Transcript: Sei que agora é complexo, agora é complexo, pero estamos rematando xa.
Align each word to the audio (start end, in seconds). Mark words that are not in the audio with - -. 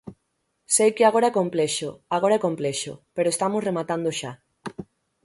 Sei 0.75 0.89
que 0.95 1.03
agora 1.05 1.27
é 1.31 1.37
complexo, 1.39 1.89
agora 2.15 2.33
é 2.37 2.43
complexo, 2.47 2.93
pero 3.15 3.31
estamos 3.33 3.65
rematando 3.67 4.09
xa. 4.19 4.31